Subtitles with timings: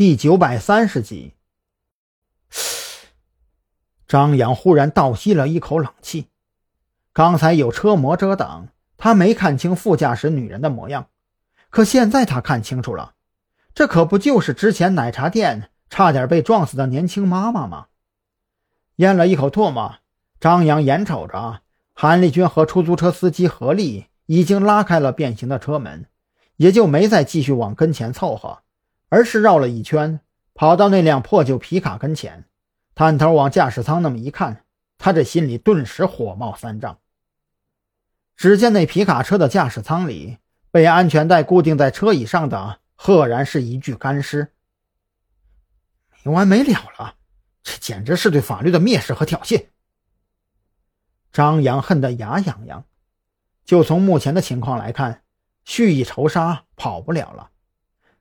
[0.00, 1.34] 第九百三十集。
[4.08, 6.28] 张扬忽然倒吸了一口冷气。
[7.12, 11.08] 刚才有车模遮挡，他没看清副驾驶女人的模样，
[11.68, 13.12] 可现在他看清楚了，
[13.74, 17.88] 这可不就是之前奶茶店差点被撞死的年轻妈妈吗？
[18.96, 19.96] 咽了一口唾沫，
[20.40, 21.60] 张扬眼瞅着
[21.92, 26.06] 韩立军和出租车司机何力已经拉开了变形的车门，
[26.56, 28.62] 也就没再继续往跟前凑合，
[29.10, 30.20] 而是绕了一圈，
[30.54, 32.46] 跑到那辆破旧皮卡跟前。
[32.94, 34.64] 探头往驾驶舱那么一看，
[34.98, 36.98] 他这心里顿时火冒三丈。
[38.36, 40.38] 只见那皮卡车的驾驶舱里，
[40.70, 44.52] 被安全带固定在车椅上的，赫然是一具干尸。
[46.22, 47.16] 没完没了了，
[47.62, 49.66] 这简直是对法律的蔑视和挑衅！
[51.32, 52.84] 张扬恨得牙痒痒。
[53.64, 55.22] 就从目前的情况来看，
[55.64, 57.49] 蓄意仇杀跑不了了。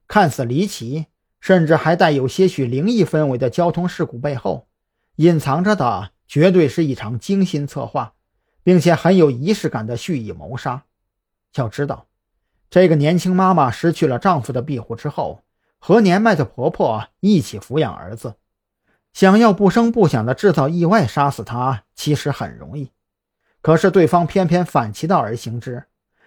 [0.09, 1.05] 看似离奇，
[1.39, 4.67] 甚至还带有些许灵异氛围的交通事故背后。
[5.17, 8.16] 隐藏着的绝对是一场精心策划，
[8.63, 10.83] 并且很有仪式感的蓄意谋杀。
[11.55, 12.07] 要知道，
[12.71, 15.43] 这个年轻妈妈失去了丈夫的庇护之后，
[15.77, 18.33] 和年迈的婆婆一起抚养儿子，
[19.13, 22.91] 想要不声不响的制造意外杀死她，其实很容易。
[23.61, 25.83] 可是对方偏偏反其道而行之，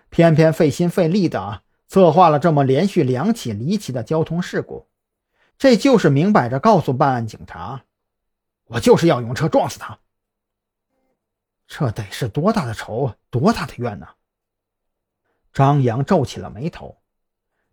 [0.08, 1.62] 偏偏费心费力的
[1.92, 4.88] 策划了这么连续两起离奇的交通事故，
[5.58, 7.84] 这就是明摆着告诉办案警察。
[8.64, 9.98] 我就是要用车撞死他，
[11.66, 14.08] 这得是多大的仇，多大的怨呢？
[15.52, 16.96] 张扬皱起了眉头。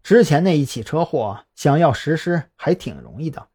[0.04, 3.48] 之前那一起车祸，想要实施还挺容易的，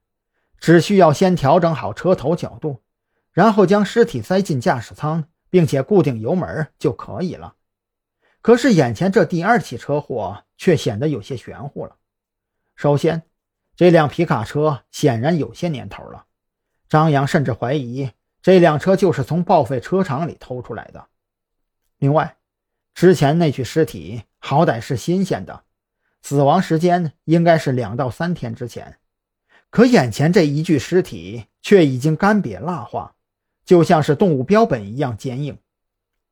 [0.57, 2.83] 只需要先调整好车头角度，
[3.33, 7.55] 然后将尸体塞进驾驶舱，并且固定油门就可以了。
[8.45, 11.97] 可是眼前这第二起车祸却显得有些玄乎了。
[12.77, 13.23] 首先，
[13.75, 16.27] 这辆皮卡车显然有些年头了。
[16.87, 18.11] 张扬甚至怀疑
[18.43, 21.07] 这辆车就是从报废车厂里偷出来的。
[21.97, 22.37] 另外，
[22.93, 25.65] 之前那具尸体好歹是新鲜的，
[26.21, 28.99] 死亡时间应该是两到三天之前，
[29.71, 33.15] 可眼前这一具尸体却已经干瘪蜡化，
[33.65, 35.57] 就像是动物标本一样坚硬。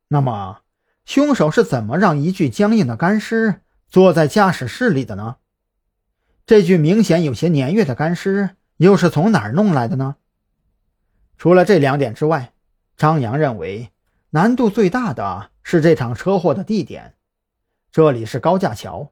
[0.09, 0.59] 那么，
[1.05, 5.37] 凶手是怎么让一具僵硬的干尸坐在驾驶室里的呢？
[6.45, 10.15] 这具明显有些年月的干尸又是从哪儿弄来的呢？
[11.37, 12.53] 除了这两点之外，
[12.95, 13.91] 张扬认为
[14.29, 17.15] 难度最大的是这场车祸的地点。
[17.91, 19.11] 这里是高架桥，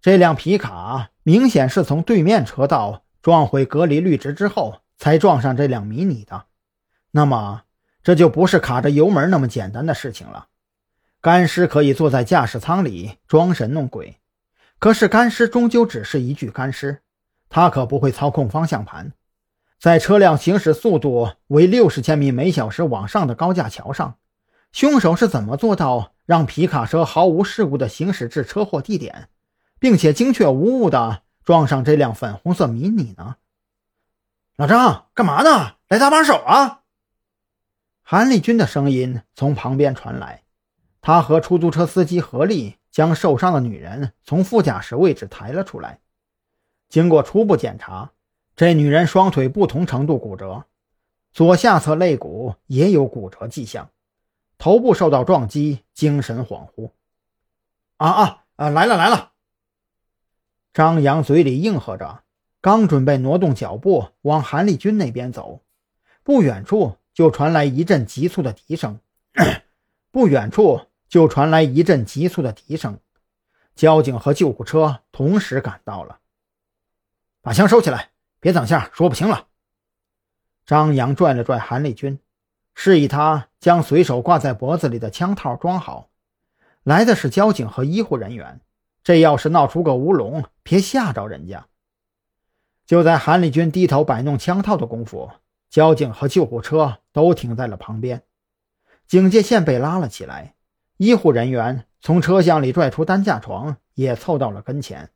[0.00, 6.44] 这辆皮卡明显是从对面车道撞毁隔离绿植之后才撞上这辆迷你的。
[7.12, 7.62] 那么，
[8.02, 10.48] 这就不是卡着油门那么简单的事情了。
[11.20, 14.18] 干尸可以坐在驾驶舱里装神弄鬼，
[14.78, 17.02] 可是干尸终究只是一具干尸，
[17.48, 19.12] 他可不会操控方向盘。
[19.80, 24.16] 在车辆行驶速度为六十千米每小时往上的高架桥上，
[24.72, 29.28] 凶手是怎么做到让皮卡车毫无事故的行驶至车祸地点，
[29.80, 33.36] 并且精确无误的撞上这辆粉红色迷你呢？
[34.56, 35.76] 老张，干嘛呢？
[35.88, 36.82] 来搭把手啊！
[38.02, 40.42] 韩立军的声音从旁边传来，
[41.00, 46.00] 他和出租车司机合力将受伤的女人从副驾驶位置抬了出来。
[46.88, 48.12] 经过初步检查。
[48.56, 50.64] 这女人双腿不同程度骨折，
[51.32, 53.88] 左下侧肋骨也有骨折迹象，
[54.58, 56.90] 头部受到撞击，精神恍惚。
[57.98, 58.70] 啊啊啊！
[58.70, 59.30] 来了来了！
[60.74, 62.24] 张扬嘴里应和着，
[62.60, 65.62] 刚准备挪动脚步往韩立军那边走，
[66.24, 68.98] 不远处就传来一阵急促的笛声。
[70.18, 72.98] 不远处就传来一阵急促的笛声，
[73.76, 76.18] 交警和救护车同时赶到了。
[77.40, 78.10] 把枪收起来。
[78.40, 79.46] 别等下说不清了。
[80.66, 82.18] 张扬拽了拽韩立军，
[82.74, 86.10] 示意他将随手挂在脖子里的枪套装好。
[86.82, 88.60] 来的是交警和医护人员，
[89.04, 91.68] 这要是闹出个乌龙，别吓着人家。
[92.84, 95.30] 就在韩立军低头摆弄枪套的功夫，
[95.70, 98.24] 交警和救护车都停在了旁边，
[99.08, 100.54] 警戒线被拉了起来，
[100.98, 105.08] 医护人员从车厢里拽出担架床，也凑到了跟前。